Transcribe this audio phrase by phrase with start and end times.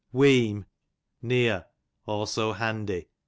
[0.11, 0.65] Wheem,
[1.21, 1.67] near;
[2.07, 3.09] also handy.